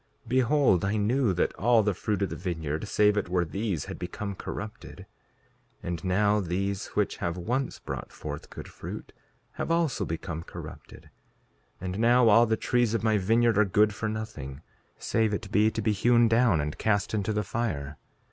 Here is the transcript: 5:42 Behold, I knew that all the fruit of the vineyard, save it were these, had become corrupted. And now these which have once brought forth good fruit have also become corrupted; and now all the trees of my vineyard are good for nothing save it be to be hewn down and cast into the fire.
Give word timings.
5:42 0.25 0.29
Behold, 0.29 0.83
I 0.83 0.95
knew 0.97 1.31
that 1.31 1.53
all 1.57 1.83
the 1.83 1.93
fruit 1.93 2.23
of 2.23 2.31
the 2.31 2.35
vineyard, 2.35 2.87
save 2.87 3.17
it 3.17 3.29
were 3.29 3.45
these, 3.45 3.85
had 3.85 3.99
become 3.99 4.33
corrupted. 4.33 5.05
And 5.83 6.03
now 6.03 6.39
these 6.39 6.87
which 6.95 7.17
have 7.17 7.37
once 7.37 7.77
brought 7.77 8.11
forth 8.11 8.49
good 8.49 8.67
fruit 8.67 9.13
have 9.51 9.69
also 9.69 10.03
become 10.03 10.41
corrupted; 10.41 11.11
and 11.79 11.99
now 11.99 12.29
all 12.29 12.47
the 12.47 12.57
trees 12.57 12.95
of 12.95 13.03
my 13.03 13.19
vineyard 13.19 13.59
are 13.59 13.63
good 13.65 13.93
for 13.93 14.09
nothing 14.09 14.61
save 14.97 15.35
it 15.35 15.51
be 15.51 15.69
to 15.69 15.83
be 15.83 15.91
hewn 15.91 16.27
down 16.27 16.59
and 16.59 16.79
cast 16.79 17.13
into 17.13 17.31
the 17.31 17.43
fire. 17.43 17.99